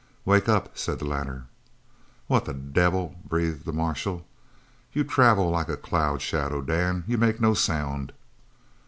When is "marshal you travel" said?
3.71-5.51